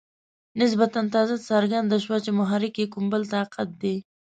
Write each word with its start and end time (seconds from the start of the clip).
نسبتاً 0.61 1.01
تازه 1.13 1.35
څرګنده 1.49 1.97
شوه 2.03 2.17
چې 2.25 2.31
محرک 2.39 2.73
یې 2.81 2.85
کوم 2.93 3.05
بل 3.13 3.23
طاقت 3.33 3.69
دی. 3.81 3.95